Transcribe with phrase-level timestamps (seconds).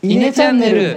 [0.00, 0.96] イネチャンネル。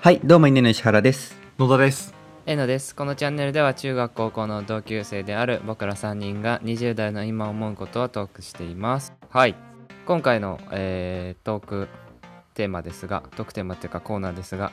[0.00, 1.38] はいどうも稲の石原です。
[1.58, 2.14] 野田です。
[2.44, 2.94] えのです。
[2.94, 9.14] このチャンネルでは中学高校の同級生である僕ら3人が20代の今思うことをトークしています。
[9.30, 9.54] はい。
[10.04, 11.88] 今回の、えートーク
[12.52, 14.72] テーマですがトークテーマっていうかコーナーですが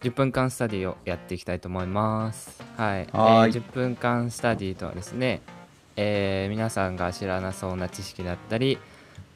[0.00, 2.62] 10分間スタディをやっていきたいと思います。
[2.78, 3.06] はい。
[3.12, 5.42] はえー10分間スタディとはですね、
[5.96, 8.78] えー皆さんが知らなそうな知識だったり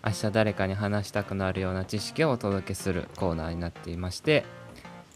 [0.04, 4.44] 明日誰かに話したくなるような知識をお届けするコーナーになっていまして、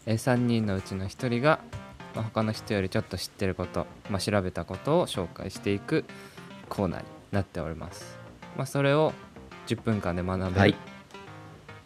[0.05, 1.59] え3人のうちの1人が、
[2.13, 6.05] まあ他の人よりちょっと知ってること、まあ、調べたことを紹介していく
[6.69, 8.17] コーナーになっております、
[8.55, 9.11] まあ、それを
[9.67, 10.75] 10分間で学べる、はい。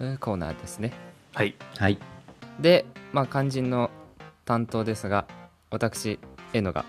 [0.01, 0.91] えーコーナーですね。
[1.33, 1.55] はい。
[1.77, 1.97] はい。
[2.59, 3.91] で、まあ、肝心の
[4.43, 5.25] 担当ですが
[5.69, 6.19] 私
[6.51, 6.83] えのが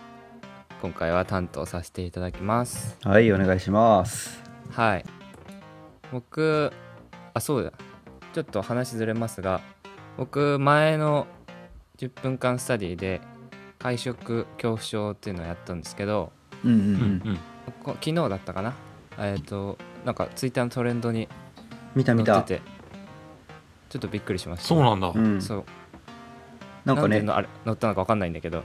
[0.81, 2.97] 今回は担当させていただきます。
[3.05, 4.43] はいお願いします。
[4.71, 5.05] はい。
[6.11, 6.73] 僕
[7.35, 7.73] あそうだ。
[8.33, 9.61] ちょっと話ずれますが
[10.17, 11.27] 僕前の
[11.99, 13.21] 10分間スタディで
[13.79, 16.33] 会食恐怖症っていうのをやったんですけど
[16.65, 17.39] うんうんううん
[17.85, 18.75] 昨日だったかな？
[19.19, 21.29] えっ、となんかツイッターのトレンドに
[21.95, 22.43] 見た見た。
[22.43, 24.69] ちょっとびっくりしました。
[24.69, 25.13] そうなんだ。
[25.15, 25.43] うん。
[25.43, 25.65] そう。
[26.87, 27.21] なんかね。
[27.21, 28.63] でのあれ載ったのか分かんないんだけど。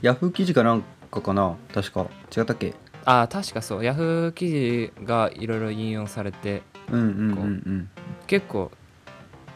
[0.00, 1.56] ヤフー記事かなんかかな？
[1.72, 2.06] 確か。
[2.36, 2.74] 違ったっけ？
[3.04, 3.84] あ確かそう。
[3.84, 7.90] ヤフー記事がいろいろ引用されてうんうんうんうん。
[8.26, 8.72] 結構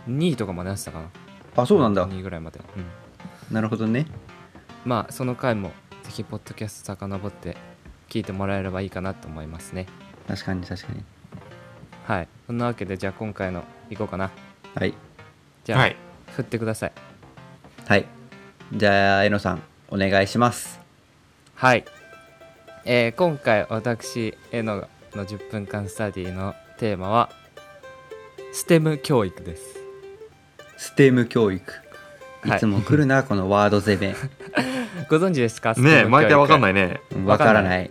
[0.09, 1.09] 2位とかまでなってたかな？
[1.57, 2.07] あそうなんだ。
[2.07, 2.61] 2位ぐらいまで。
[2.61, 3.55] うん。
[3.55, 4.07] なるほどね。
[4.85, 5.71] まあその回も
[6.03, 7.57] ぜひポッドキャスト遡って
[8.09, 9.87] 聞いてもらえればいいかなと思いますね。
[10.29, 11.03] 確かに確かに。
[12.05, 12.29] はい。
[12.47, 14.31] そんなわけでじゃあ今回のいこうかな。
[14.75, 14.95] はい。
[15.65, 15.97] じゃあ、はい。
[16.33, 16.93] 振ってください。
[17.87, 18.07] はい。
[18.73, 20.86] じゃあえのさんお願いします
[21.57, 21.85] はい、
[22.85, 27.31] えー今回私へのの10分間スタディのテーマは
[28.53, 29.63] STEM 教育です。
[30.77, 31.73] ステム教育。
[32.45, 32.61] いはい。
[32.61, 34.15] つも来るな、このワード攻め。
[35.09, 35.73] ご存知ですか？
[35.75, 37.01] ね毎回わかんないね。
[37.15, 37.91] うんわからない。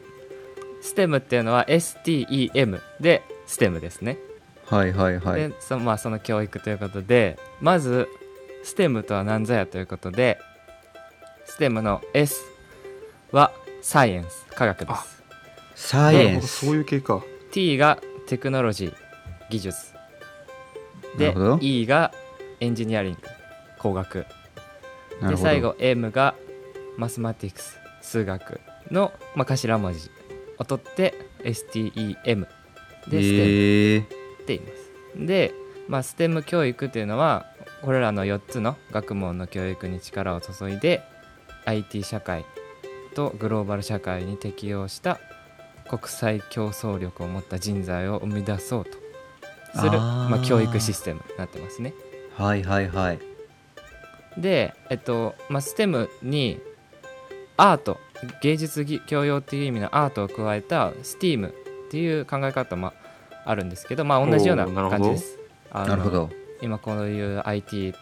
[0.84, 4.20] STEM っていうのは STEM で STEM ですね、
[4.68, 5.50] はいはいはい。
[5.50, 8.08] でそ,、まあ、その教育ということでまず
[8.64, 10.38] STEM とは何ぞやということで
[11.58, 12.55] STEM の S
[13.32, 15.24] はサイエンス科学です。
[15.76, 16.66] サイエンス。
[16.66, 17.24] そういう系か。
[17.52, 18.94] T がテクノロジー
[19.50, 19.94] 技術。
[21.18, 21.60] でなるほど。
[21.62, 22.12] E が
[22.60, 23.20] エンジニアリング
[23.80, 24.18] 工学。
[24.20, 24.28] なる
[25.22, 25.30] ほど。
[25.32, 26.36] で最後 M が
[26.98, 28.60] マスマティクス数学
[28.92, 30.10] の、まあ、頭文字
[30.58, 32.48] を取って STEM
[33.08, 35.26] で STEM って言います。
[35.26, 35.54] で、
[35.88, 37.46] まあ、STEM 教育っていうのは
[37.82, 41.04] これらの4つの学問の教育に力を注いで
[41.66, 42.46] IT 社会
[43.16, 45.20] とグローバル社会に適応した
[45.88, 48.92] 国際競争力を持った人材を生み出そうと
[49.76, 51.94] するまあ、教育システムになってますね。
[52.38, 53.20] はいはいはい。
[54.38, 56.62] で、えっとまあ、STEM に
[57.58, 57.98] アート
[58.42, 61.54] 芸術技教養っていう意味のアートを加えた STEAM っ
[61.90, 62.94] ていう考え方も
[63.46, 65.38] あるんですけど、まあ、同じような感じです。
[65.74, 66.30] なるほど。
[66.62, 67.94] 今こういう IT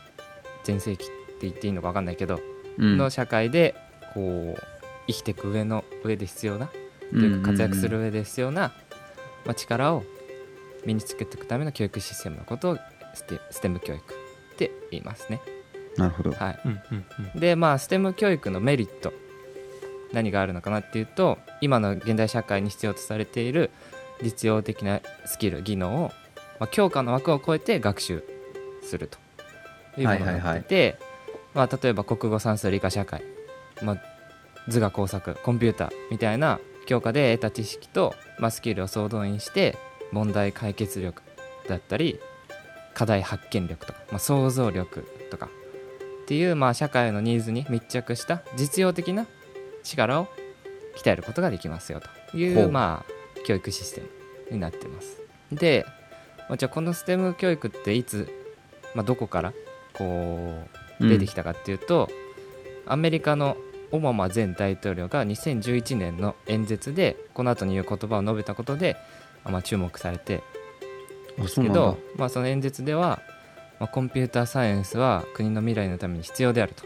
[0.63, 2.39] 全盛期って言っていいのか分かんないけど、
[2.77, 2.97] うん。
[2.97, 3.75] の社会で
[4.13, 4.72] こう
[5.07, 6.69] 生きていく上の上で必要な
[7.11, 8.73] というか活躍する上で必要な、
[9.45, 10.03] まあ、力を
[10.85, 12.77] 身につけていくための教育システムのことを
[13.13, 15.41] ステ STEM 教育って言いますね。
[15.97, 16.31] なるほど。
[16.31, 17.39] はい、うんうんうん。
[17.39, 19.13] でまあ STEM 教育のメリット
[20.11, 23.71] 何があるのかなっていうと今の現代社会に必要とされている
[24.21, 26.11] 実用的なスキル技能を、
[26.59, 28.23] まあ、教科の枠を超えて学習
[28.83, 29.17] すると
[29.99, 30.99] いうものになっていて、
[31.53, 33.23] まあ、例えば国語算数理科社会、
[33.81, 33.97] まあ、
[34.67, 39.77] 図画工作コンピューターみたいな教科で得た知識と、まあ、スキルを総動員して
[40.11, 41.21] 問題解決力
[41.67, 42.19] だったり
[42.93, 45.49] 課題発見力とか、まあ、想像力とか
[46.23, 49.27] っていう、まあ、社会のニーズに密着した実用的な
[49.83, 50.27] 力を
[50.95, 52.01] 鍛えることができますよ
[52.31, 54.07] といほうう、まあ、教育システム
[54.51, 55.19] になってます。
[55.51, 55.85] で、
[56.49, 58.29] まあじゃあこの STEM 教育っていつ、
[58.95, 59.53] まあ、どこから
[59.93, 60.63] こ
[60.99, 62.09] う出てきたかっていうと、
[62.85, 63.57] アメリカの
[63.93, 68.97] オバマ前大統領が2011年の演説でこの後に言う言葉を述べたことで、
[69.43, 70.41] あまあ、注目されて
[71.39, 71.79] あそうなんだ。
[71.79, 73.21] けど、まあ、その演説では、
[73.79, 76.83] まあ、コンピューターサイエンスは国の未来のために必要であると。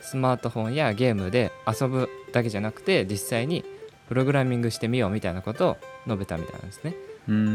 [0.00, 3.64] スマートフォンやゲームで遊ぶだけじゃなくて実際に
[4.06, 5.76] プログラミングしてみようみたいなことを
[6.06, 6.94] 述べたみたいなんですね。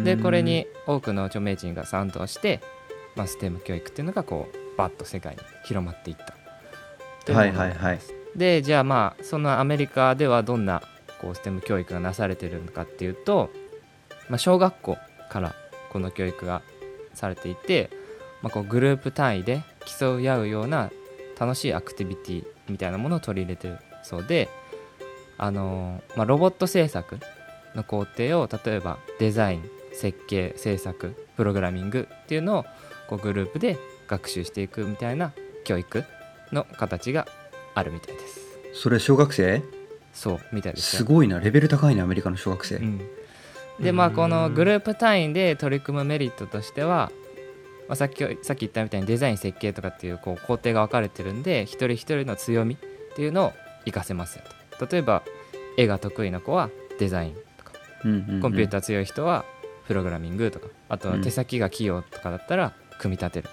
[0.04, 2.60] でこれに多くの著名人が賛同して、
[3.16, 6.36] まあ、STEM 教育っていうのがこうバッと世界に広まっていった
[7.26, 7.96] というものになりますはい。
[7.96, 10.82] はいでじゃあまあそのアメリカではどんな
[11.22, 13.50] こう STEM 教育がなされてるのかっていうと、
[14.30, 14.98] まあ、小学校
[15.30, 15.56] から
[15.92, 16.62] この教育が
[17.14, 17.90] されていて、
[18.42, 19.64] まあ、こうグループ単位で
[20.00, 20.92] 競い合うような
[21.40, 24.50] 楽しいアクティビティみたいなものを取り入れてるそうで、
[25.38, 27.20] あのーまあ、ロボット制作
[27.76, 32.66] の工程を例えばデザイン設計制作プログラミングっていうのを
[33.08, 33.78] こうグループで
[34.08, 35.34] 学習していくみたいな
[35.64, 36.04] 教育
[36.52, 37.28] の形が
[37.76, 38.42] あるみたいです。
[38.74, 39.62] それ小学生？
[40.14, 40.98] そうみたいですよ。
[41.00, 43.02] すごいなレベル高いねアメリカの小学生、うん、
[43.80, 47.12] でまあこのグループ単位で取り組むメリットとしては、
[47.88, 53.54] まあ、さっきさっき言ったみたいにデザイン設計とかっていうこう工程が分かれてるんで一人一人の強みっていうのを
[53.86, 54.44] 活かせますよ
[54.78, 54.86] と。
[54.86, 55.24] 例えば
[55.78, 57.74] 絵が得意な子はデザインとか。
[58.06, 58.42] うんうんうん。
[58.42, 59.46] コンピューター強い人は
[59.88, 60.68] プログラミングとか。
[60.90, 63.50] あとはうん手先が器用とかだったら組み立てる、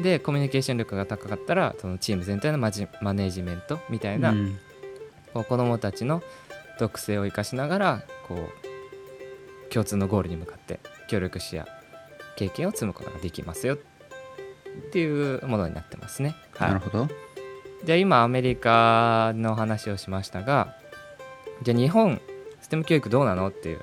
[0.00, 4.58] でコミュニケーション力が高かったらそのチーム全体のマジマネージメントみたいな、うん。
[5.34, 6.22] こう子どもたちの
[6.78, 11.66] 特性を生かしながらこう共通のゴールに向かって協力し合う
[12.36, 13.78] 経験を積むことができますよっ
[14.92, 16.36] ていうものになってますね。
[16.54, 16.68] はい。
[16.68, 17.08] なるほど。
[17.84, 20.76] じゃあ今アメリカの話をしましたが
[21.62, 22.20] じゃあ日本
[22.60, 23.48] ステム教育どうなの？
[23.48, 23.80] っていう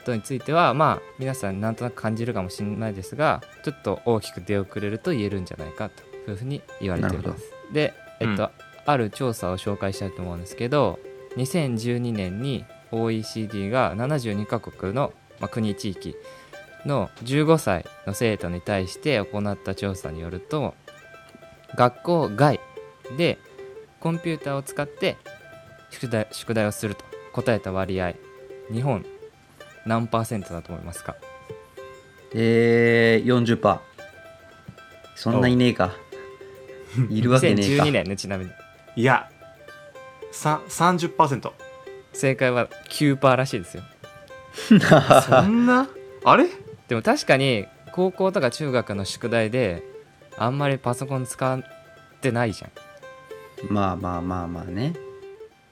[0.00, 7.52] ことについてはまあ皆さんなんとなく感じるかもしれないですがちょっと大きく出遅れると言えるんじゃないかというふうに言われています。
[7.72, 8.50] で、えっと
[8.86, 10.98] ある調査を紹介したいと思うんですけど
[11.36, 16.16] 2012年に OECD が72カ国の、まあ、国地域
[16.86, 20.74] の15歳の生徒に対して行った調査によると
[21.76, 22.58] 学校外
[23.16, 23.38] で
[24.00, 25.18] コンピューターを使って
[25.90, 28.14] 宿題宿題をすると答えた割合
[28.72, 29.04] 日本
[29.86, 31.16] 何パーセントだと思いますか？
[32.34, 33.78] えー、40%
[35.16, 35.92] そんないねえか。
[37.10, 37.84] いるわけねえか。
[37.84, 38.50] 2012年ねちなみに。
[38.96, 39.30] いや
[40.32, 41.50] さ30%
[42.12, 43.82] 正解は9%らしいですよ。
[45.28, 45.88] そんな？
[46.24, 46.46] あれ？
[46.88, 49.82] でも確かに高校とか中学の宿題で
[50.36, 51.62] あんまりパソコン使っ
[52.20, 53.72] てないじゃん。
[53.72, 54.94] まあまあまあまあね。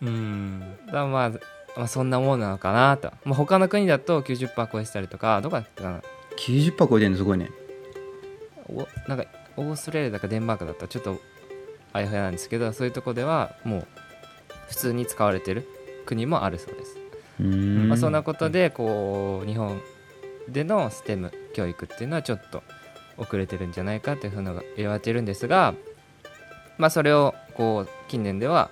[0.02, 0.76] うん。
[0.92, 1.32] だまあ、
[1.76, 6.02] まあ、そんなもんなのかなと、まあ、他の国だと90%超えてたりとかどこだったかな
[6.36, 7.50] ？90%超えてんのすごいね
[8.68, 9.24] おなんか
[9.56, 11.18] オーストラリアだかデンマークだったらちょっと
[11.92, 13.86] あやふやなんですけどそういうとこではもう
[14.68, 15.66] 普通に使われてる
[16.06, 19.80] 国もあるそうです、まあ、そんなことでこう日本
[20.48, 22.62] での STEM 教育っていうのはちょっと
[23.16, 25.74] 遅れてるんじゃないかというふうのが言われてるんですが
[26.76, 28.70] まあそれをこう近年では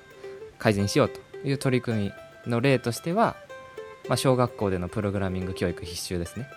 [0.59, 2.13] 改善しようという取り組み
[2.47, 3.37] の例としては、
[4.09, 6.49] まあ、小学校でのプログラミング教育必修ですね。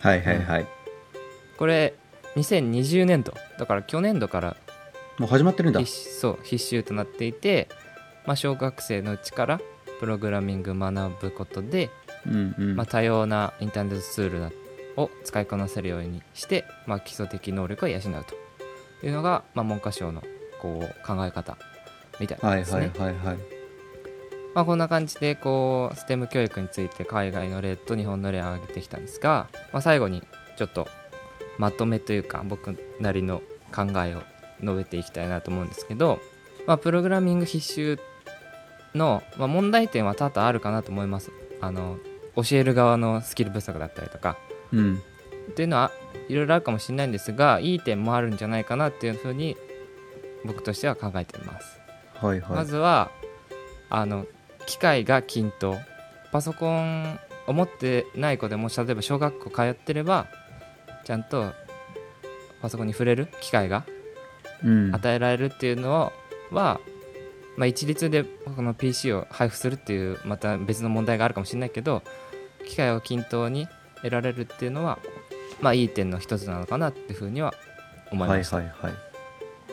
[0.00, 0.66] はいはいはい、
[1.56, 1.94] これ
[2.36, 3.34] 2020年度。
[3.58, 4.56] だから去年度から
[5.18, 5.80] もう始まってるんだ。
[5.80, 7.68] 必そう必修となっていて、
[8.26, 9.60] まあ、小学生のうちから
[10.00, 11.90] プログラミング学ぶことで、
[12.26, 14.54] うんうん、まあ、多様なインターネットツール
[14.96, 18.48] を使いこなせるようにして、まあ、基礎的能力を養うと。
[19.02, 20.22] いうのが、まあ、文科省の
[20.60, 21.56] こう考え方
[22.20, 22.90] みたいなはいんですね。
[22.98, 23.57] はいはいはい
[24.58, 30.24] まあ、こんな感じでこう STEM 教育について海外の例と日本の例を挙げてきたんですが、まあ、最後に
[30.56, 30.88] ちょっと
[31.58, 33.40] まとめというか僕なりの
[33.72, 34.22] 考えを
[34.60, 36.18] 述べていきたいなと思うんですけど、
[36.66, 38.00] まあ、プログラミング必修
[38.96, 41.30] の、まあ、問題点は多々あるかなと思います。
[41.60, 41.98] あの
[42.34, 44.36] 教える側のスキル不足だったりとか。
[44.72, 44.96] うん。
[44.96, 45.92] っていうのは
[46.28, 49.56] いろいろあるかもしれないんですがいい点もあるんじゃないかなっていうふうに
[50.44, 51.78] 僕としては考えています。
[52.14, 52.56] はいはい。
[52.56, 53.12] まずは
[53.88, 54.26] あの
[54.68, 55.76] 機械が均等。
[56.30, 60.26] パソコンを持ってない子でも例えば小学校通ってれば
[61.04, 61.52] ちゃんと
[62.60, 63.84] パソコンに触れる機会が
[64.62, 64.94] うん。
[64.94, 66.12] 与えられるっていうのは、
[66.50, 72.02] まあ、一律でこの PC を配布するっていうまた別の問題があるかもしれないけど
[72.66, 74.98] 機会を均等に得られるっていうのは
[75.62, 77.54] まあいい点の一つなのかなっていうふうには
[78.12, 78.92] 思いはいました、はいはい。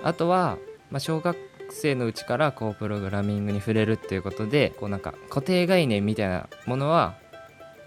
[0.03, 0.57] あとは、
[0.89, 1.35] まあ、小学
[1.74, 7.15] 生のうちからこうプログラミングに触れるっていうことでこうなんか固定概念みたいなものは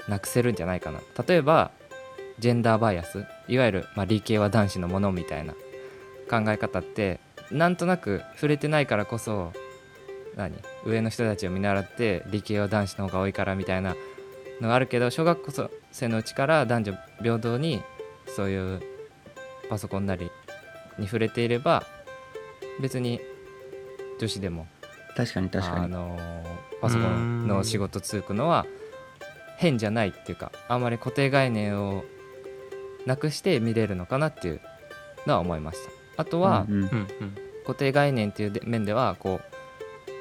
[0.08, 1.00] なくせるんじゃないかな。
[1.26, 1.70] 例えば
[2.38, 5.54] ジェンダーバイアスいわゆる、まあ、理系は男子のものみたいな
[6.30, 7.20] 考え方って
[7.50, 9.52] なんとなく触れてないからこそ
[10.37, 10.54] 何
[10.85, 13.97] 上の人たちを見習って理系は男子の方が多いからみたいな
[14.61, 17.82] のがあるけど小学校生のうちから男女平等に
[18.26, 18.80] そういう
[19.68, 20.30] パソコンなり
[20.99, 21.85] に触れていれば
[22.80, 23.20] 別に
[24.18, 24.66] 女子でも。
[25.16, 25.84] 確かに確かに。
[25.84, 28.66] あのーパソコンの仕事つくのは
[29.56, 32.04] 変じゃないっていうかあんまり固定概念を
[33.04, 34.60] なくして見れるのかなっていう
[35.26, 35.78] のは思いまし
[36.16, 36.22] た。
[36.22, 37.06] あとは、うんうん。
[37.64, 39.40] 固定概念っていうで面ではこ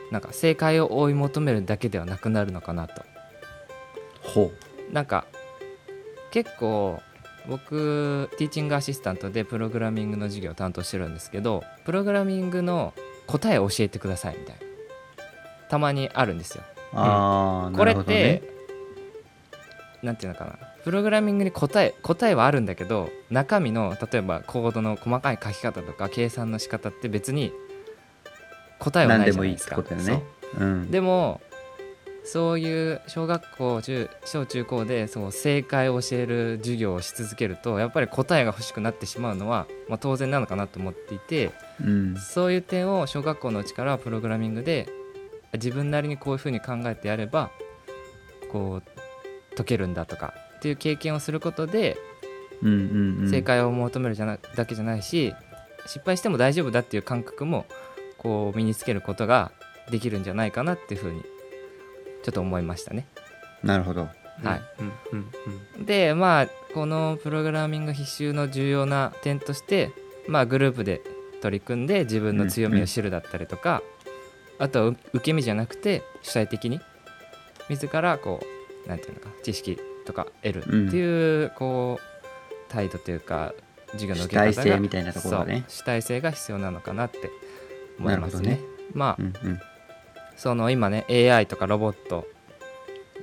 [0.09, 3.03] うなんか正解を追い求めるだけではなくなるのかなと。
[4.21, 4.51] ほ
[4.91, 5.25] なんか
[6.31, 7.01] 結構
[7.47, 12.93] 僕ティーチングアシスタントでプログラミングの授業を担当してるんですけどプログラミングの
[13.27, 14.61] 答えを教えてくださいみたいな。
[15.69, 16.63] たまにあるんですよ。
[16.93, 18.41] ああ、これって、
[20.01, 20.57] なんていうのかな。
[20.83, 27.51] プログラミングに答え答えはあるんだけど中身の例えばコードの細かい書き方とか計算の仕方って別に
[28.79, 30.23] 答えはない何でもいいっじゃないですかてことだよね。
[30.59, 30.91] うん。
[30.91, 31.41] でも
[32.27, 42.17] そういう小学校中小中高でそう正解を教える授業をし続けるとやっぱり答えが欲しくなってしまうのは、まあ、当然なのかなと思っていてうん。
[42.17, 44.89] そういう点を小学校のうちからプログラミングで
[45.53, 47.49] 自分なりにこういうふうに考えてやれば
[48.51, 51.97] こう解けるんだとかっていう経験をすることで
[52.61, 53.29] うんうんうん。
[53.29, 55.33] 正解を求めるじゃなだけじゃないし
[55.85, 57.65] 失敗しても大丈夫だっていう感覚も
[58.17, 59.53] こう身につけることが
[59.89, 61.23] できるんじゃないかなっていうふうに
[62.23, 63.05] ちょっと思いましたね。
[63.63, 64.09] なるほど。
[64.43, 64.61] はい。
[64.79, 64.91] うん。
[65.11, 65.31] うん。
[65.77, 65.85] うん。
[65.85, 69.91] でまあこのプログラミング必修の重要な点として
[70.27, 71.01] まあグループで
[71.41, 73.81] 取り組んで自分の強みを知るだったりとか、
[74.59, 76.81] あとはう受け身じゃなくて主体的に
[77.69, 78.39] 自らこ
[78.85, 83.53] うなんていうのか知識とか得るっていう、こう態度というか
[83.91, 85.65] 授業の主受け方が体性みたいなところだね。
[85.67, 87.17] そう主体性が必要なのかなって
[87.99, 88.49] 思いますね。
[88.49, 88.61] なる
[88.93, 89.59] まあ、うんうん
[90.37, 92.27] その今ね AI とかロボット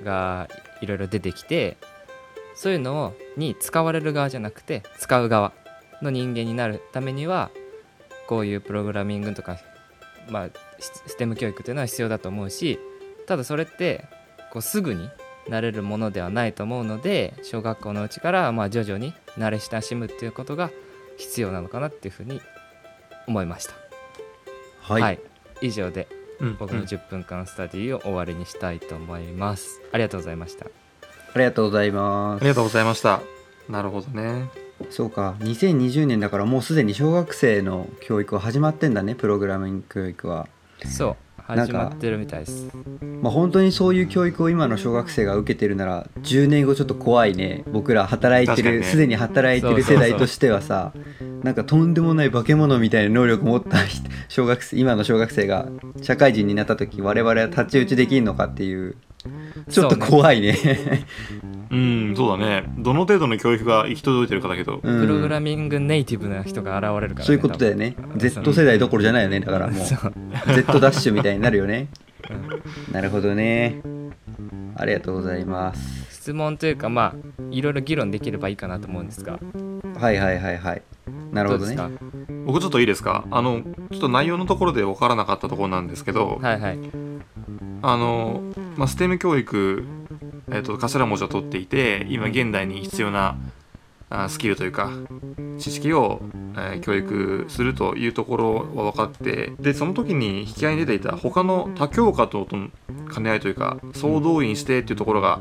[0.02, 0.49] が
[0.80, 1.76] いろいろ出てきて
[2.54, 5.52] そういうのをに使われる側じゃなくて使う側
[6.02, 7.50] の人間になるためには
[8.28, 9.59] こういうプログラミングとか、
[10.28, 12.78] まあ、ス STEM 教育というのは必要だと思うし
[13.26, 14.04] ただそれって
[14.52, 15.09] こうすぐに
[15.49, 20.71] なれるものではないと思うので小学校のうちからまあ徐々に慣れ親しむっていうことが
[21.16, 22.40] 必要なのかなっていうふうに
[23.26, 23.75] 思いました。
[24.80, 25.21] はい、
[25.61, 26.09] 以上で
[26.41, 26.57] うん。
[26.59, 29.81] 僕の10分間スタディを終わりにしたいと思います。
[29.93, 30.67] ありがとうございました。
[30.67, 32.41] ありがとうございます。
[32.41, 33.21] ありがとうございました。
[33.69, 34.50] なるほどね。
[34.91, 35.37] そうか。
[35.41, 40.49] 2020年だからもうすでに小学生の教育は始まってんだねプログラミング教育は。
[40.85, 42.71] そう、始まってるみたいです。
[43.23, 47.65] まあ本当にそういう教育を今の小学生が受けてるなら10年後ちょっと怖いね。
[47.71, 50.93] 僕ら働いてるすで、に働いてる世代としてはさ
[51.43, 55.69] なんかとんでもない化け物みたいな能力を持った人小学生今の小学生が
[56.01, 58.97] 社会人になった時我々は太刀打ちできるのかっていう。
[59.71, 60.55] ちょっと怖いね
[61.75, 62.64] うんそうだね。
[62.78, 64.81] どの程度の教育が行き届いてるかだけど。
[64.83, 65.00] うん。
[65.00, 67.97] プログラミングネイティブな人が現れるから、ね、そういうことだよね。
[68.16, 69.85] Z 世代どころじゃないよねだからもう。
[69.85, 70.12] そう。
[70.54, 71.88] Z ダッシュみたいになるよね。
[72.31, 72.93] うん。
[72.93, 73.81] なるほどね。
[74.76, 76.14] ありがとうございます。
[76.14, 79.38] 質問というかまあいろいろ議論できればいいかなと思うんですが。
[79.99, 80.83] はいはいはいはい。
[81.33, 81.75] なるほどね。
[81.75, 81.90] うですか？
[82.47, 83.25] 僕ちょっといいですか？
[83.31, 86.78] あのちょっと内容のところで分からなかったところなんですけど、はいはい。
[87.83, 88.40] あの、
[88.76, 89.85] まあ、STEM 教育、
[90.51, 93.37] えっと頭文字を取っていて今現代に必要な
[94.11, 94.91] あスキルというか
[95.59, 96.21] 知識を、
[96.57, 102.69] えー教育するというところは分かってでその時に引き合いに出ていた他の他教科ととの
[103.13, 105.41] 兼ね合いというか総動員してっていうところが、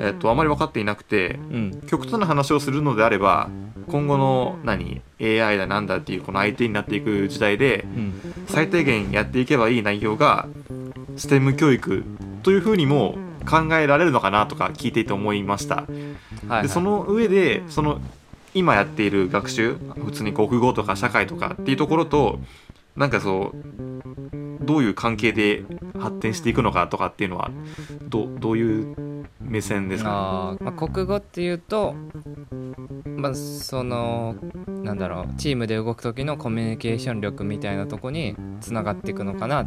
[0.00, 1.82] えっとあまり分かっていなくてうん。
[1.86, 3.50] 極端な話をするのであれば
[3.88, 8.20] 今後の何 AI だなんだっていうこの相手になっていく時代でうん。
[8.48, 10.48] 最低限やっていけばいい内容が
[11.16, 12.04] STEM 教育
[12.42, 13.16] というふうにも
[13.48, 15.76] 考えられるのかなとか聞いていて思いました。
[15.76, 16.62] はいはい。
[16.62, 18.00] でその上でその
[18.54, 19.74] 今やっている学習
[20.04, 22.40] 普通に国語とか社会とかっていうところと
[22.96, 25.62] なんかそうどういう関係で
[25.98, 27.50] 発展していくのかとかっていうのは
[28.08, 31.94] どどういう目線ですか、あーまあ、国語っていうと、
[33.04, 34.34] まあ、その
[34.66, 39.66] なんだろうチームで動く時のコミュニケーション力みたいなとこにつながっていくのかな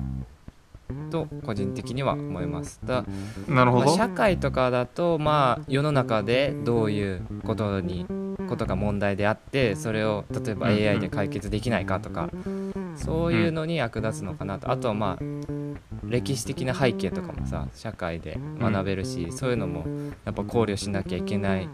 [1.12, 2.80] と個人的には思います。
[2.84, 3.06] だ
[3.48, 8.08] まあ、なるほど、社会とかだと、まあ、世の中でどういうことに
[8.48, 10.88] ことが問題であってそれを例えばうんうん。
[10.88, 12.30] AI で解決できないかとか、
[12.96, 14.72] そういうのに役立つのかなと。
[14.72, 15.24] あとはまあ
[16.04, 19.86] 歴史的な背景とかもさ社会で学べるし、そういうのも
[20.26, 21.70] やっぱ考慮しなきゃいけない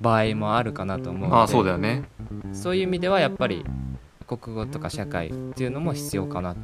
[0.00, 1.36] 場合もあるかなと思うので。
[1.36, 2.04] ああそうだよね。
[2.52, 3.64] そういう意味ではやっぱり
[4.26, 6.56] 国語とか社会っていうのも必要かな。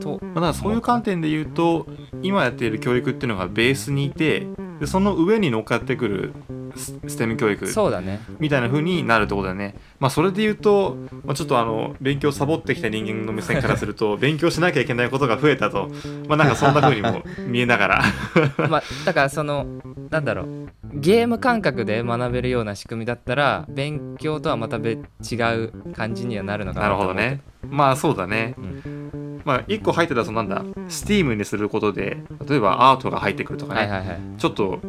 [0.00, 1.86] とまあ、だそういう観点で言うと
[2.22, 4.46] 今やっている教育っていうのがベースにいて
[4.80, 6.32] でその上に乗っかってくる
[6.74, 8.20] STEM 教育そうだね。
[8.38, 9.74] みたいな風になるってことだよね。
[10.00, 15.90] まあそれで言うと、まあ、ちょっとあの勉強サボってきた人間の目線からすると 勉強しなきゃいけないことが増えたと。
[16.28, 18.02] まあなんかそんな風にも見えながら。
[18.68, 19.66] まあだからその
[20.10, 20.46] なんだろう。
[20.94, 25.00] ゲーム感覚で学べるような仕組みだったら勉強とはまた別
[25.34, 27.40] 違う感じにはなるのかななるほどね。
[27.68, 28.54] まあそうだね。
[28.58, 34.20] うん、まあ一個入ってたそのなんだ STEAM にすることで例えばアートが入ってくるとかね、はいはいはい。
[34.38, 34.80] ちょっと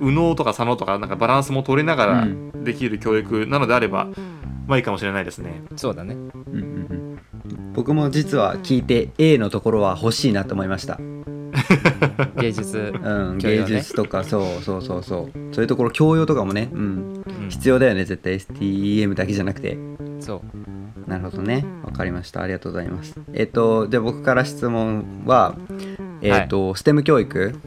[0.00, 2.50] 右脳とか左脳とかなんかバランスも取れながらうん。
[2.64, 4.08] できる教育なのであれば、
[4.66, 5.62] まあいいかもしれないですね。
[5.76, 6.14] そうだね。
[6.14, 7.72] うんうんうん。
[7.72, 11.00] 僕も実は聞いて A のところは欲しいなと思いました。
[12.38, 15.54] 芸術、うん、芸術とかそうそうそうそう。
[15.54, 17.48] そういうところ教養とかもね、うん、うん。
[17.48, 18.38] 必要だよね絶対。
[18.38, 19.78] STEM だけじゃなくて。
[20.20, 20.42] そ
[21.06, 21.10] う。
[21.10, 21.64] なるほどね。
[21.84, 22.42] わかりました。
[22.42, 23.18] ありがとうございます。
[23.32, 25.56] えっとじゃあ僕から質問は
[26.22, 27.58] えっと、STEM 教育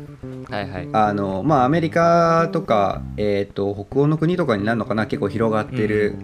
[0.49, 0.89] はいはい。
[0.91, 5.07] あのまあアメリカとか、えっと北欧の国とかになるのかな。
[5.07, 6.15] 結構広がってる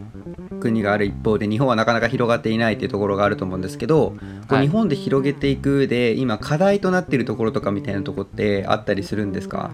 [0.59, 4.15] 国がある一方で日本はなかなか広がっていないっていうところがあると思うんですけど、
[4.47, 4.67] はい。
[4.67, 9.71] 日本で広げていく上で今課題となっているところとかみたいなところってあったりするんですか？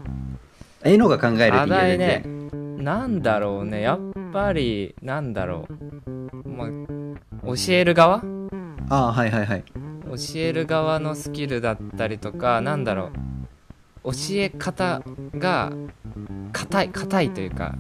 [0.83, 3.81] えのが考える課ってね全なんだろうね。
[3.81, 3.99] やっ
[4.31, 5.67] ぱりなんだろ
[6.07, 6.67] う、まあ、
[7.47, 8.21] 教える側？
[8.21, 8.49] 然
[8.89, 9.63] ああはいはいはい。
[10.05, 13.11] 教える側のスキルだったりとかなんだろう
[14.05, 15.01] 教え方
[15.35, 15.73] が
[16.53, 17.75] 硬い硬いというか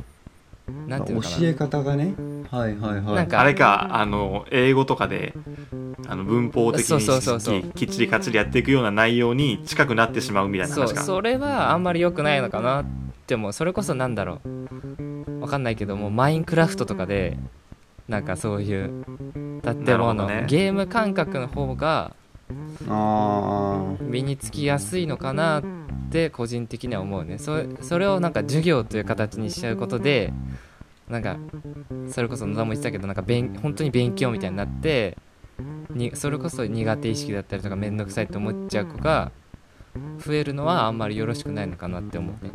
[0.87, 1.37] なんていうのかな。
[1.37, 2.13] 教え方がね。
[2.49, 3.15] はいはいはい。
[3.15, 3.39] なんか。
[3.39, 5.33] あれかあの英語とかで
[6.07, 7.61] あの文法的そうにそうそうそう。
[7.75, 11.03] きっちりかっちりやっていくような内容に近くなってしまうみたいなそう話か。
[11.03, 12.85] それはあんまり良くないのかなっ
[13.27, 15.41] てもそれこそなんだろう。
[15.41, 17.37] わかんないけどもマインクラフトとかで
[18.07, 19.05] なんかそういう
[19.61, 20.45] 建物、どね。
[20.47, 22.15] ゲーム感覚の方が
[22.87, 25.63] あ身につきやすいのかなっ
[26.09, 27.37] て個人的には思うね。
[27.37, 30.33] そそれをなんか授業という形にしちゃうことで
[31.09, 31.37] なんか
[32.09, 35.17] それこそ野田も言ってたけどなんか勉本当に勉強みたいになって
[35.89, 39.31] にそれこそ苦手意識だったりとか面倒くさいと思っちゃう子が
[40.19, 42.51] 増えるのはあんまりよろしくないのかなって思うね。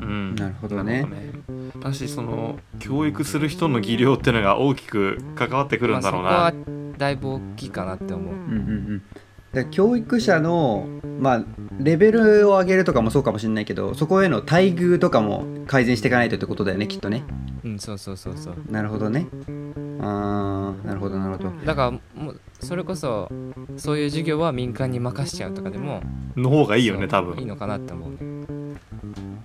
[0.00, 0.34] うん。
[0.34, 1.02] なるほどね。
[1.02, 1.70] なるほどね。
[1.74, 6.28] 私その教育する人の技量っていうのが大きく関わってくるんだろうな。
[6.28, 8.34] まあ、そこはだいぶ大きいかなって思う。
[8.34, 8.52] あうんうんう
[8.96, 8.98] ん。
[8.98, 9.33] で
[9.70, 10.86] 教育者の
[11.20, 11.44] まあ
[11.78, 17.22] レベルを上げるとかもそうかもしれないけどそこへの待遇とかも改善していかないとってことだよねきっとね。
[17.64, 18.54] うんそうそうそうそう。
[18.70, 19.26] なるほどね。
[20.00, 21.50] あーなるほどなるほど。
[21.64, 23.30] だからもうそれこそ
[23.76, 26.02] そういう授業は民間に任しちゃうとかでも
[26.36, 27.38] の方がいいよね多分。
[27.38, 28.10] いいのかなって思う。
[28.10, 28.16] ね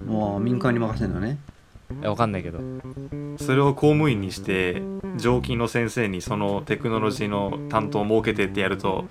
[0.05, 1.37] もう民間に任せるのね。
[2.01, 2.59] いやわかんないけど。
[3.37, 4.81] それを公務員にして
[5.17, 9.05] 常勤の先生にそのテクノロジーの担当を設けてってやると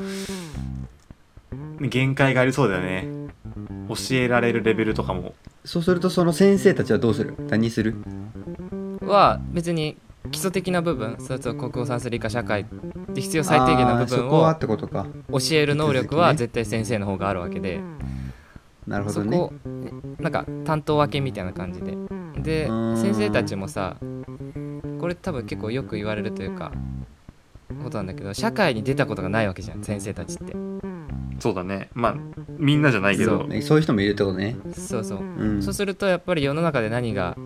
[1.81, 3.07] 限界がありそうだよね。
[3.89, 5.35] 教えられるレベルとかも。
[5.65, 7.35] そうするとその先生たちはどうする？
[7.49, 7.97] 何する？
[9.01, 9.97] は別に
[10.31, 12.67] 基礎的な部分それと国語算数理科社会
[13.15, 15.07] で必要最低限の部分こはをってことか。
[15.31, 17.81] 教える能力は絶対先生の方があるわけで、
[18.87, 19.37] なるほどね。
[19.37, 19.53] そこ
[20.19, 21.97] なんか担当分けみたいな感じで。
[22.39, 23.97] で先生たちもさ
[25.01, 26.71] これ多分結構よく言われるというか
[27.83, 30.55] ことなんだけど社会に出たことがないわけじゃん先生たちって
[31.39, 31.89] そうだね。
[31.95, 32.17] まあ
[32.59, 33.39] みんなじゃないけど。
[33.41, 33.63] そうね。
[33.63, 34.57] そういう人もいるってことね。
[34.73, 35.19] そうそう。
[35.21, 35.63] うん。
[35.63, 37.37] そうするとやっぱり世の中で何が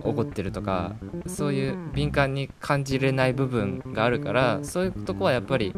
[0.00, 0.94] 起こってるとか
[1.26, 5.72] そういう敏感に感じれない部分があるからそういうとこはやっぱり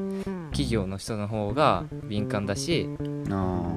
[0.50, 2.88] 企業の人の方が敏感だし
[3.30, 3.74] あ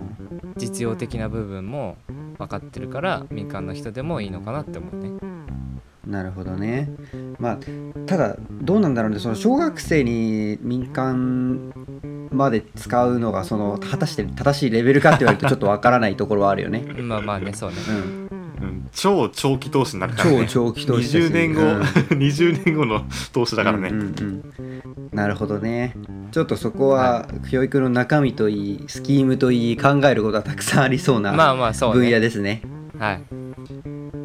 [0.58, 1.98] 実用的な部分も
[2.38, 5.10] 分かってるから民間の人でもいいのかなって思うね。
[5.10, 6.90] ーなるほどね。
[7.40, 7.60] まあ
[8.06, 9.20] ただどうなんだろうね。
[9.20, 11.74] その小学生に民間
[12.36, 16.82] まで使うのがその果たして正しいレベルかって言われるとちょっとわからないところはあるよね。
[16.82, 17.78] まあまあねそうね。
[17.88, 18.30] うん。
[18.62, 18.90] うん。
[18.92, 20.46] 超長期投資になるからね。
[20.48, 21.82] 超長期投資だし20年後、うん。
[22.20, 25.10] 20年後の投資だからね、うんうんうん。
[25.12, 25.96] なるほどね。
[26.32, 32.62] ちょっとそこは教育の中身といいスキームといい考えることはたくさんありそうなまあまあそう分野ねですね。
[32.98, 33.24] はい。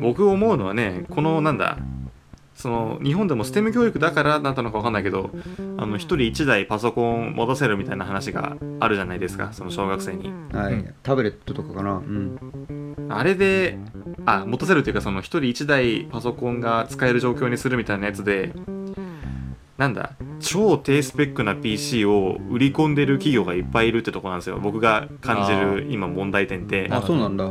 [0.00, 1.78] 僕思うのはねこのなんだ
[2.60, 5.30] その日本でも STEM 教育だからなったのか分かんないけど
[5.78, 9.52] あの1人1台パソコン持たせるみたいな話があるじゃないですか。
[9.52, 10.30] その小学生に。
[10.52, 10.94] はい、うん。
[11.02, 11.92] タブレットとかかな。
[11.94, 13.06] うん。
[13.08, 13.78] あれで
[14.26, 18.52] あ持たせるっていうかその1人1台パソコンが使える状況にするみたいなやつで
[19.78, 24.58] なんだ超低スペックな PC を売り込んでる企業がいっぱいいるってとこなんですよ。
[24.60, 26.88] 僕が感じる今問題点って。
[26.90, 27.50] あそうなんだ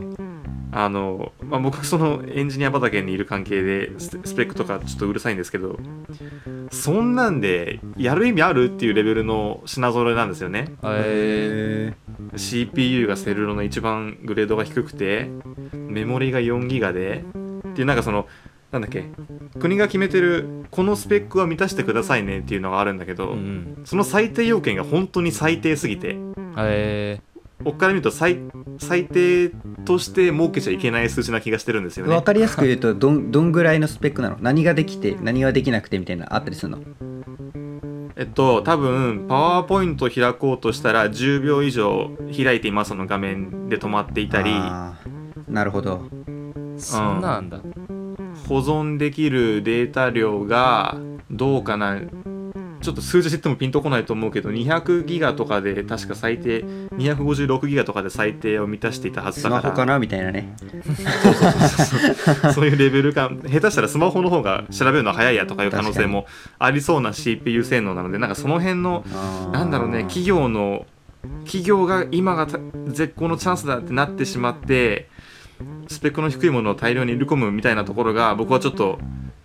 [0.72, 5.80] あの、まあ、僕そのエンジニア畑にいる関係でススペックとかちょっとうるさいんですけど
[6.72, 10.68] そんなんでやる意味あるっていうレベルの品揃えなんですよね。
[10.84, 11.94] え
[12.34, 15.30] へ CPU がセルロの一番グレードが低くて
[15.74, 17.24] メモリが4ギガで
[17.70, 18.28] っていうなんかその
[18.72, 19.06] なんだっけ
[19.60, 23.82] 国が決めてるこのスペックは満たしてくださいねっていうのがあるんだけど、ー、うん。
[23.86, 26.14] その最低要件が本当に最低すぎて。
[26.14, 27.22] うんえ
[27.62, 28.40] 僕から見ると最
[28.78, 29.52] 最低
[29.86, 32.16] として設けちゃいけない数値な気がしてるんですよね。
[32.16, 34.38] 分かりやすく言うとどんどんぐらいのスペックなの？
[34.40, 36.80] 何ができて何ができなくてみたいなのあったりするの？
[38.16, 44.52] えっと多分パワーポイントを開こうとしたら10秒以上開いていますの画面で止まっていたり。
[45.48, 46.08] なるほど。
[46.78, 47.50] そんなんあん。
[47.50, 47.60] だ
[48.48, 50.98] 保存できるデータ量が
[51.30, 52.00] どうかな
[52.82, 59.62] ちょっと数字言ってもピンとこないと思うけど200ギガとかで確か最低256ギガとかで最低を満たしていたはずスだから。
[59.64, 60.00] マホかな？
[60.00, 60.56] みたいなね。
[62.54, 63.42] そういうレベル感。
[63.44, 66.26] 下手したらスマホの方が調べるの早いやとかいう可能性も
[66.58, 69.04] ありそうな CPU 性能なのでなんかその辺の
[69.52, 70.86] なんだろうね企業の
[71.44, 75.10] 企業が今がた絶好のチャンスだってなってしまって
[75.90, 79.00] スペックの低いものを大量に入れ込むみたいなところが僕はちょっと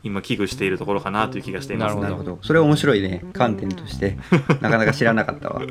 [0.04, 2.38] 今危惧しているところかなという気がしています、なるほど。
[2.42, 3.24] それは面白いね。
[3.32, 4.18] 観点として。
[4.60, 5.62] なかなか知らなかったわ。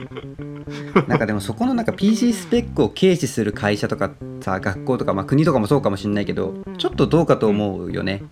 [1.08, 8.24] なんかでもそこのなんか PC スペックを軽視する会社とかさ学校とか、まあ、国とかもそうかもしれないけどちょっとどうかと思うよね、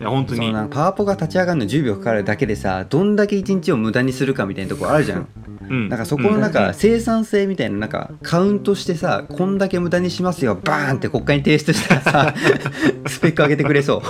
[0.00, 0.40] いや本当に。
[0.40, 5.28] そのなんかパワポが立ち上がるの10秒かかるだけでさどんだけ1日を無駄にするかみたいなところあるじゃん
[5.70, 5.88] うん。
[5.88, 12.34] なんかそこのなんか生産性みたいななんかカウントしてさこんだけ無駄にしますよバーンって国会に提出したらさ
[13.06, 14.02] スペック上げてくれそう。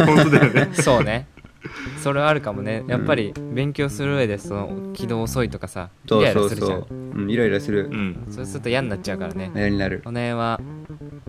[0.00, 0.70] うん本当だよね。
[0.74, 1.28] そうね。
[2.02, 2.84] それはあるかもね。
[2.88, 6.48] やっぱり勉強する上でその起動遅いとかさイライラそう。
[6.50, 6.78] そするじゃん。
[6.80, 7.88] う、うん、イライラする。
[7.90, 8.26] うん。
[8.30, 9.50] そうすると嫌になっちゃうからね。
[9.54, 10.00] 嫌になる。
[10.04, 10.60] この辺は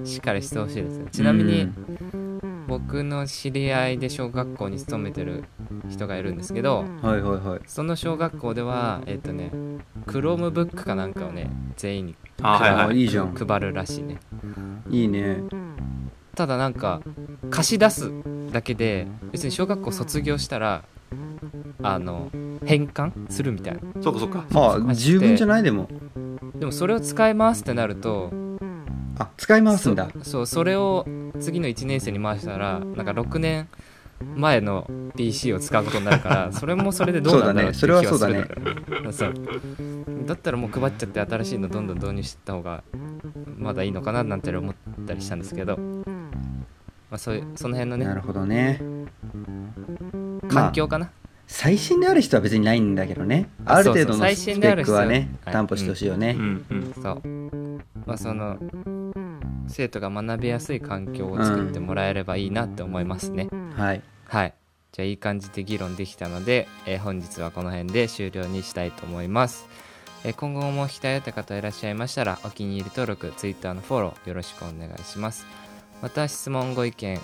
[0.04, 1.06] しっかりしてほしいですね。
[1.12, 1.70] ちなみに
[2.68, 5.44] 僕の知り合いで小学校に勤めてる
[5.90, 7.60] 人がいるんですけどうんはいはいはい。
[7.68, 9.52] その小学校ではえっ、とね
[10.08, 12.86] Chromebook かなんかをね全員にあはいはい。
[12.88, 13.34] あいいじゃん。
[13.34, 14.20] 配るらしいね。
[14.90, 15.44] いいね。
[16.36, 17.02] ただなんか
[17.50, 18.12] 貸し出す
[18.52, 20.84] だけで別に小学校卒業したら
[21.82, 22.30] あの
[22.66, 23.80] 返還するみたいな。
[24.02, 24.46] そうかそうか。
[24.52, 25.88] まあ十分じゃないでも。
[26.56, 28.32] でもそれを使い回すってなると
[29.18, 30.10] あ使い回すんだ。
[30.24, 31.06] そそうそれを
[31.40, 33.68] 次の1年生に回したらなんか6年
[34.36, 39.34] 前の PC を使うことになるからそれもそれでどうなんだろうって気はするんだけどそう
[40.26, 42.84] だったらもう配っちゃって新しいのどんどん導入してった方が
[43.58, 46.06] まだいいのかななんて思ったりしたんですけど、ま
[47.12, 48.82] あ、そういうその辺のねなるほどね。
[50.50, 51.12] 環境かな、
[51.48, 53.50] 最新である人は別にないんだけどね。
[53.66, 55.54] あある程度のスペ新である人ックはねはい。
[55.54, 56.94] 担保してほしいよね、うんうん。
[57.02, 57.22] そう。
[58.06, 58.58] まあその
[59.68, 64.02] 生徒が学びやすい環境を作ってもらえればいいなって思いますね、はい。
[64.26, 64.54] はい。
[64.92, 69.68] じゃあいい感じで議論できたので、えー本日はこの辺で終了にしたいと思います、
[70.24, 75.46] えー今後も聞きたいよって方いらっしゃいましたらお気に入り登録 Twitter のフォローよろしくお願いします。
[76.02, 77.20] また質問ご意見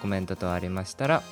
[0.00, 1.22] コメント等ありましたら、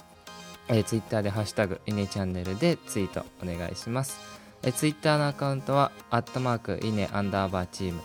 [0.68, 4.18] えー、Twitter で「ハッシュタグイネチャンネル」でツイートお願いします、
[4.62, 8.02] えー、Twitter のアカウントは「アットマークイネアンダーバーチーム」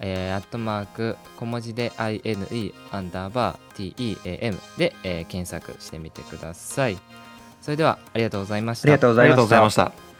[0.00, 6.98] えー、アットマーク小文字で INE アンダーバー TEAM で、えー検索してみてください。
[7.60, 8.86] それではありがとうございました。
[8.86, 10.13] ありがとうございましたありがとうございました